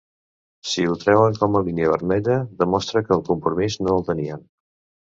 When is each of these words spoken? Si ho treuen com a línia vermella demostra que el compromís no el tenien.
Si 0.69 0.85
ho 0.91 0.95
treuen 1.03 1.37
com 1.43 1.59
a 1.59 1.61
línia 1.69 1.93
vermella 1.97 2.39
demostra 2.65 3.07
que 3.07 3.17
el 3.21 3.25
compromís 3.31 3.81
no 3.87 3.99
el 4.01 4.11
tenien. 4.13 4.47